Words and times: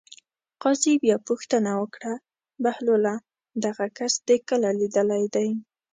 قاضي 0.63 0.93
بیا 1.03 1.17
پوښتنه 1.27 1.71
وکړه: 1.81 2.13
بهلوله 2.63 3.13
دغه 3.63 3.85
کس 3.97 4.13
دې 4.27 4.37
کله 4.49 4.69
لیدلی 4.79 5.23
دی. 5.35 5.47